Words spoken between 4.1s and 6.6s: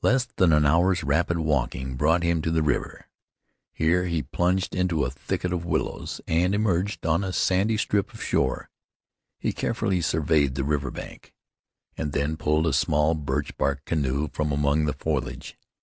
plunged into a thicket of willows, and